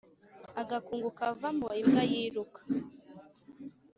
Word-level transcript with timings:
Agakungu 0.61 1.09
kavamo 1.17 1.67
imbwa 1.81 2.03
yiruka. 2.11 2.59